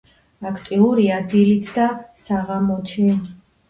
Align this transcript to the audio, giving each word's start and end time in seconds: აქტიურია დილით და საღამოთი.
აქტიურია 0.51 1.21
დილით 1.35 1.71
და 1.79 1.87
საღამოთი. 2.27 3.11